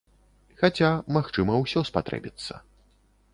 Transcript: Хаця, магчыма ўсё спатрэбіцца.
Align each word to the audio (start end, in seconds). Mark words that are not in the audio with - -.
Хаця, 0.61 0.89
магчыма 1.17 1.59
ўсё 1.65 1.85
спатрэбіцца. 1.91 2.53